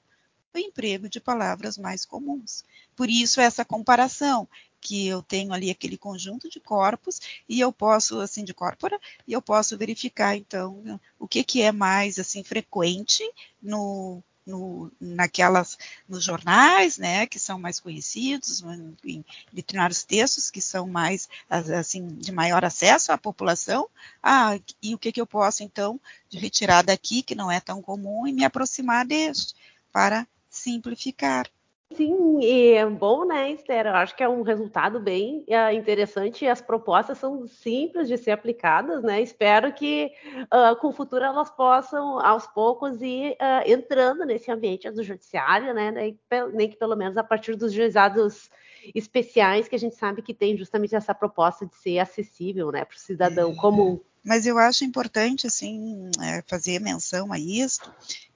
o 0.54 0.59
emprego 0.59 1.09
de 1.09 1.21
palavras 1.21 1.78
mais 1.78 2.04
comuns. 2.04 2.64
Por 2.94 3.09
isso 3.09 3.40
essa 3.40 3.64
comparação 3.64 4.49
que 4.80 5.06
eu 5.06 5.23
tenho 5.23 5.52
ali 5.52 5.71
aquele 5.71 5.97
conjunto 5.97 6.50
de 6.50 6.59
corpos 6.59 7.21
e 7.49 7.61
eu 7.61 7.73
posso 7.73 8.21
assim 8.21 8.44
de 8.44 8.52
corpora 8.52 9.00
e 9.26 9.32
eu 9.32 9.40
posso 9.40 9.78
verificar 9.78 10.37
então 10.37 11.00
o 11.18 11.28
que 11.28 11.44
que 11.44 11.62
é 11.62 11.71
mais 11.71 12.18
assim 12.18 12.42
frequente 12.42 13.23
no 13.62 14.23
no, 14.47 14.90
naquelas, 15.00 15.78
nos 16.09 16.25
jornais, 16.25 16.99
né, 16.99 17.26
que 17.26 17.38
são 17.38 17.59
mais 17.59 17.78
conhecidos, 17.78 18.62
em 19.04 19.25
determinados 19.52 20.02
textos 20.02 20.50
que 20.50 20.61
são 20.61 20.87
mais, 20.87 21.28
assim, 21.49 22.09
de 22.09 22.32
maior 22.32 22.64
acesso 22.64 23.12
à 23.12 23.18
população, 23.18 23.88
ah, 24.23 24.59
e 24.82 24.94
o 24.94 24.99
que, 24.99 25.12
que 25.12 25.21
eu 25.21 25.26
posso, 25.26 25.62
então, 25.62 26.00
retirar 26.32 26.82
daqui, 26.82 27.23
que 27.23 27.35
não 27.35 27.50
é 27.50 27.61
tão 27.61 27.80
comum, 27.80 28.26
e 28.26 28.32
me 28.32 28.44
aproximar 28.44 29.06
deste, 29.06 29.54
para 29.92 30.26
simplificar. 30.52 31.50
Sim, 31.97 32.40
e 32.40 32.73
é 32.73 32.87
bom, 32.87 33.26
né, 33.26 33.50
Esther? 33.50 33.87
Eu 33.87 33.94
acho 33.97 34.16
que 34.16 34.23
é 34.23 34.28
um 34.28 34.42
resultado 34.42 34.99
bem 34.99 35.44
uh, 35.49 35.75
interessante 35.75 36.44
e 36.44 36.49
as 36.49 36.61
propostas 36.61 37.18
são 37.18 37.47
simples 37.47 38.09
de 38.09 38.16
ser 38.16 38.30
aplicadas, 38.30 39.02
né? 39.02 39.21
Espero 39.21 39.73
que 39.75 40.11
uh, 40.44 40.75
com 40.80 40.88
o 40.88 40.92
futuro 40.92 41.23
elas 41.23 41.50
possam, 41.50 42.18
aos 42.18 42.47
poucos, 42.47 43.02
ir 43.02 43.32
uh, 43.32 43.71
entrando 43.71 44.25
nesse 44.25 44.50
ambiente 44.50 44.90
do 44.90 45.02
judiciário, 45.02 45.75
né? 45.75 45.90
Nem, 45.90 46.68
que 46.68 46.76
pelo 46.76 46.97
menos 46.97 47.18
a 47.18 47.25
partir 47.25 47.56
dos 47.56 47.73
juizados 47.73 48.49
especiais 48.94 49.68
que 49.68 49.76
a 49.76 49.78
gente 49.78 49.94
sabe 49.94 50.23
que 50.23 50.35
tem 50.35 50.56
justamente 50.56 50.94
essa 50.94 51.14
proposta 51.14 51.66
de 51.66 51.76
ser 51.76 51.99
acessível, 51.99 52.73
né, 52.73 52.85
para 52.85 52.97
o 52.97 52.99
cidadão 52.99 53.55
comum. 53.55 54.00
Mas 54.24 54.46
eu 54.46 54.57
acho 54.57 54.85
importante, 54.85 55.46
assim, 55.46 56.11
é, 56.20 56.42
fazer 56.46 56.81
menção 56.81 57.33
a 57.33 57.38
isso, 57.38 57.81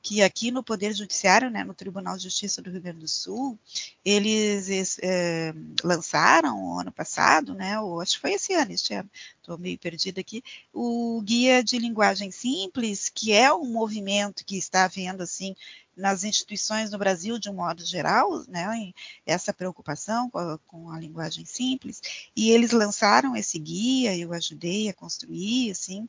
que 0.06 0.22
aqui 0.22 0.52
no 0.52 0.62
Poder 0.62 0.94
Judiciário, 0.94 1.50
né, 1.50 1.64
no 1.64 1.74
Tribunal 1.74 2.16
de 2.16 2.22
Justiça 2.22 2.62
do 2.62 2.70
Rio 2.70 2.80
Grande 2.80 3.00
do 3.00 3.08
Sul, 3.08 3.58
eles 4.04 5.00
é, 5.02 5.52
lançaram 5.82 6.78
ano 6.78 6.92
passado, 6.92 7.54
né, 7.54 7.80
ou 7.80 8.00
acho 8.00 8.14
que 8.14 8.20
foi 8.20 8.34
esse 8.34 8.54
ano, 8.54 8.70
ano, 8.92 9.10
estou 9.40 9.58
meio 9.58 9.76
perdida 9.76 10.20
aqui, 10.20 10.44
o 10.72 11.20
Guia 11.24 11.60
de 11.60 11.76
Linguagem 11.76 12.30
Simples, 12.30 13.08
que 13.12 13.32
é 13.32 13.52
um 13.52 13.66
movimento 13.66 14.44
que 14.44 14.56
está 14.56 14.84
havendo, 14.84 15.24
assim, 15.24 15.56
nas 15.96 16.24
instituições 16.24 16.90
no 16.90 16.98
Brasil 16.98 17.38
de 17.38 17.48
um 17.48 17.54
modo 17.54 17.84
geral, 17.84 18.44
né, 18.46 18.92
essa 19.24 19.52
preocupação 19.52 20.28
com 20.28 20.38
a, 20.38 20.58
com 20.66 20.90
a, 20.90 21.00
linguagem 21.00 21.44
simples, 21.44 22.02
e 22.36 22.50
eles 22.50 22.72
lançaram 22.72 23.34
esse 23.34 23.58
guia, 23.58 24.16
eu 24.16 24.32
ajudei 24.32 24.88
a 24.88 24.94
construir, 24.94 25.70
assim, 25.70 26.06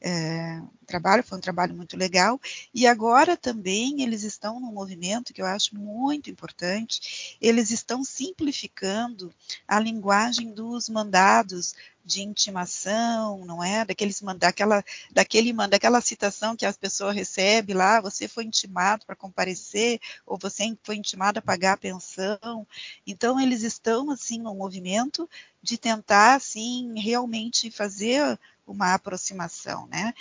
é, 0.00 0.60
o 0.82 0.86
trabalho 0.86 1.24
foi 1.24 1.38
um 1.38 1.40
trabalho 1.40 1.74
muito 1.74 1.96
legal, 1.96 2.38
e 2.74 2.86
agora 2.86 3.36
também 3.36 4.02
eles 4.02 4.22
estão 4.24 4.60
num 4.60 4.72
movimento 4.72 5.32
que 5.32 5.40
eu 5.40 5.46
acho 5.46 5.74
muito 5.74 6.30
importante, 6.30 7.38
eles 7.40 7.70
estão 7.70 8.04
simplificando 8.04 9.32
a 9.66 9.80
linguagem 9.80 10.52
dos 10.52 10.88
mandados 10.88 11.74
de 12.04 12.22
intimação, 12.22 13.44
não 13.44 13.62
é? 13.62 13.84
Daqueles, 13.84 14.20
daquela, 14.36 14.84
daquele, 15.10 15.52
daquela 15.52 16.00
citação 16.00 16.56
que 16.56 16.66
as 16.66 16.76
pessoas 16.76 17.14
recebem 17.14 17.76
lá, 17.76 18.00
você 18.00 18.26
foi 18.26 18.44
intimado 18.44 19.04
para 19.06 19.16
comparecer, 19.16 20.00
ou 20.26 20.38
você 20.38 20.76
foi 20.82 20.96
intimado 20.96 21.38
a 21.38 21.42
pagar 21.42 21.74
a 21.74 21.76
pensão. 21.76 22.66
Então, 23.06 23.40
eles 23.40 23.62
estão, 23.62 24.10
assim, 24.10 24.38
no 24.38 24.54
movimento 24.54 25.28
de 25.62 25.76
tentar, 25.76 26.34
assim, 26.34 26.98
realmente 26.98 27.70
fazer 27.70 28.38
uma 28.66 28.94
aproximação, 28.94 29.86
né? 29.88 30.14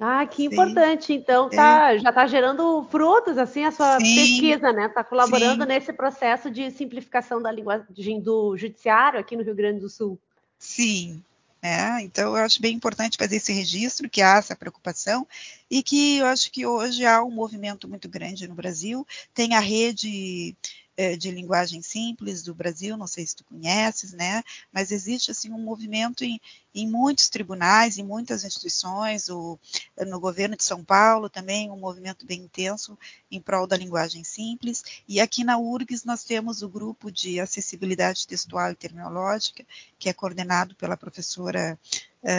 Ah, 0.00 0.24
que 0.24 0.36
sim. 0.38 0.44
importante. 0.46 1.12
Então, 1.12 1.50
tá, 1.50 1.92
é. 1.92 1.98
já 1.98 2.08
está 2.08 2.26
gerando 2.26 2.82
frutos, 2.84 3.36
assim, 3.36 3.64
a 3.64 3.70
sua 3.70 4.00
sim. 4.00 4.14
pesquisa, 4.14 4.72
né? 4.72 4.86
Está 4.86 5.04
colaborando 5.04 5.62
sim. 5.62 5.68
nesse 5.68 5.92
processo 5.92 6.50
de 6.50 6.70
simplificação 6.70 7.42
da 7.42 7.52
linguagem 7.52 8.18
do 8.18 8.56
judiciário 8.56 9.20
aqui 9.20 9.36
no 9.36 9.42
Rio 9.42 9.54
Grande 9.54 9.80
do 9.80 9.90
Sul. 9.90 10.18
Sim, 10.62 11.24
é, 11.62 12.02
então 12.02 12.36
eu 12.36 12.44
acho 12.44 12.60
bem 12.60 12.74
importante 12.76 13.16
fazer 13.16 13.36
esse 13.36 13.50
registro, 13.52 14.08
que 14.10 14.20
há 14.20 14.36
essa 14.36 14.54
preocupação, 14.54 15.26
e 15.70 15.82
que 15.82 16.18
eu 16.18 16.26
acho 16.26 16.50
que 16.52 16.66
hoje 16.66 17.04
há 17.06 17.22
um 17.24 17.30
movimento 17.30 17.88
muito 17.88 18.08
grande 18.10 18.46
no 18.46 18.54
Brasil. 18.54 19.06
Tem 19.34 19.54
a 19.54 19.60
rede 19.60 20.54
é, 21.00 21.16
de 21.16 21.30
linguagem 21.30 21.80
simples 21.80 22.42
do 22.42 22.54
Brasil, 22.54 22.94
não 22.94 23.06
sei 23.06 23.26
se 23.26 23.34
tu 23.34 23.42
conheces, 23.44 24.12
né? 24.12 24.42
Mas 24.70 24.92
existe 24.92 25.30
assim 25.30 25.50
um 25.50 25.58
movimento 25.58 26.22
em, 26.22 26.38
em 26.74 26.86
muitos 26.86 27.30
tribunais, 27.30 27.96
em 27.96 28.02
muitas 28.02 28.44
instituições, 28.44 29.30
o, 29.30 29.58
no 30.06 30.20
governo 30.20 30.58
de 30.58 30.62
São 30.62 30.84
Paulo 30.84 31.30
também 31.30 31.70
um 31.70 31.78
movimento 31.78 32.26
bem 32.26 32.42
intenso 32.42 32.98
em 33.30 33.40
prol 33.40 33.66
da 33.66 33.78
linguagem 33.78 34.22
simples. 34.24 34.84
E 35.08 35.22
aqui 35.22 35.42
na 35.42 35.56
URGS 35.56 36.04
nós 36.04 36.22
temos 36.22 36.60
o 36.60 36.68
grupo 36.68 37.10
de 37.10 37.40
acessibilidade 37.40 38.26
textual 38.26 38.70
e 38.70 38.76
terminológica, 38.76 39.64
que 39.98 40.10
é 40.10 40.12
coordenado 40.12 40.74
pela 40.74 40.98
professora 40.98 41.78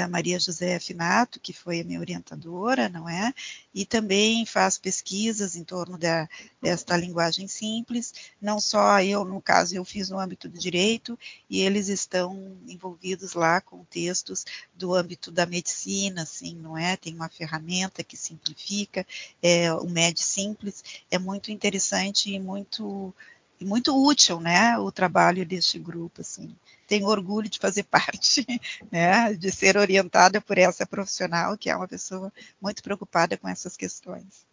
Maria 0.09 0.39
José 0.39 0.79
Finato, 0.79 1.39
que 1.39 1.53
foi 1.53 1.81
a 1.81 1.83
minha 1.83 1.99
orientadora, 1.99 2.87
não 2.87 3.09
é? 3.09 3.33
E 3.73 3.85
também 3.85 4.45
faz 4.45 4.77
pesquisas 4.77 5.55
em 5.55 5.63
torno 5.63 5.97
da, 5.97 6.29
desta 6.61 6.95
linguagem 6.95 7.47
simples. 7.47 8.13
Não 8.39 8.59
só 8.59 9.01
eu, 9.01 9.25
no 9.25 9.41
caso, 9.41 9.75
eu 9.75 9.83
fiz 9.83 10.09
no 10.09 10.19
âmbito 10.19 10.47
do 10.47 10.59
direito, 10.59 11.17
e 11.49 11.61
eles 11.61 11.87
estão 11.87 12.57
envolvidos 12.67 13.33
lá 13.33 13.59
com 13.59 13.83
textos 13.85 14.45
do 14.75 14.93
âmbito 14.93 15.31
da 15.31 15.45
medicina, 15.45 16.23
assim, 16.23 16.55
não 16.55 16.77
é? 16.77 16.95
Tem 16.95 17.13
uma 17.13 17.29
ferramenta 17.29 18.03
que 18.03 18.15
simplifica, 18.15 19.05
é, 19.41 19.73
o 19.73 19.87
MED 19.89 20.21
Simples, 20.21 20.83
é 21.09 21.17
muito 21.17 21.51
interessante 21.51 22.31
e 22.31 22.39
muito 22.39 23.13
e 23.61 23.65
muito 23.65 23.95
útil, 23.95 24.39
né, 24.39 24.77
o 24.79 24.91
trabalho 24.91 25.45
deste 25.45 25.77
grupo, 25.77 26.21
assim. 26.21 26.55
Tenho 26.87 27.07
orgulho 27.07 27.47
de 27.47 27.59
fazer 27.59 27.83
parte, 27.89 28.45
né, 28.91 29.33
de 29.35 29.51
ser 29.51 29.77
orientada 29.77 30.41
por 30.41 30.57
essa 30.57 30.85
profissional, 30.85 31.55
que 31.57 31.69
é 31.69 31.75
uma 31.75 31.87
pessoa 31.87 32.33
muito 32.59 32.81
preocupada 32.81 33.37
com 33.37 33.47
essas 33.47 33.77
questões. 33.77 34.49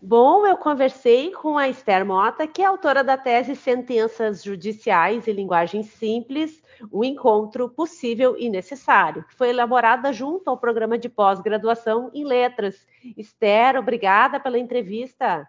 Bom, 0.00 0.46
eu 0.46 0.56
conversei 0.56 1.32
com 1.32 1.56
a 1.56 1.68
Esther 1.68 2.04
Mota, 2.04 2.46
que 2.46 2.60
é 2.60 2.66
autora 2.66 3.02
da 3.02 3.16
tese 3.16 3.56
Sentenças 3.56 4.44
Judiciais 4.44 5.26
e 5.26 5.32
Linguagem 5.32 5.82
Simples, 5.82 6.62
o 6.92 7.02
encontro 7.04 7.70
possível 7.70 8.36
e 8.38 8.50
necessário, 8.50 9.24
que 9.24 9.34
foi 9.34 9.48
elaborada 9.48 10.12
junto 10.12 10.50
ao 10.50 10.58
programa 10.58 10.98
de 10.98 11.08
pós-graduação 11.08 12.10
em 12.12 12.22
letras. 12.22 12.86
Esther, 13.16 13.76
obrigada 13.76 14.38
pela 14.38 14.58
entrevista. 14.58 15.48